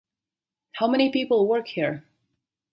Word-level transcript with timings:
How 0.71 0.87
many 0.87 1.11
people 1.11 1.47
work 1.47 1.67
here? 1.67 2.03